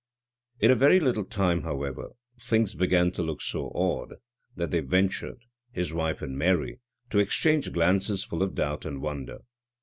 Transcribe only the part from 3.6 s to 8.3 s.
odd, that they ventured, his wife and Mary, to exchange glances